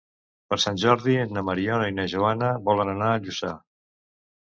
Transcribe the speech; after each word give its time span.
Per 0.53 0.57
Sant 0.63 0.79
Jordi 0.83 1.17
na 1.35 1.45
Mariona 1.51 1.91
i 1.93 1.97
na 2.01 2.09
Joana 2.17 2.53
volen 2.73 2.97
anar 2.99 3.15
a 3.15 3.25
Lluçà. 3.29 3.57